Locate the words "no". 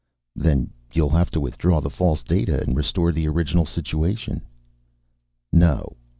5.53-5.95